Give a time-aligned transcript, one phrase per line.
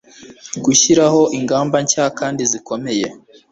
[0.63, 3.05] gushyiraho ingamba nshya kandi zikomeye